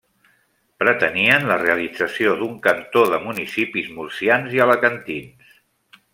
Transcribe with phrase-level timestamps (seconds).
[0.83, 5.55] Pretenien la realització d'un cantó de municipis murcians i alacantins.